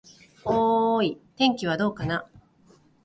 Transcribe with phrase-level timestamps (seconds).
[0.45, 2.27] おーーい、天気はどうかな。